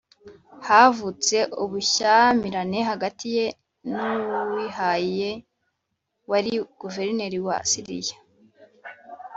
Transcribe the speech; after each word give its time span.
havutse 0.67 1.37
ubushyamirane 1.63 2.79
hagati 2.89 3.25
ye 3.35 3.45
na 3.91 4.05
muʽāwiyah 4.53 5.35
wari 6.29 6.51
guverineri 6.81 7.39
wa 7.47 7.57
siriya 7.69 8.17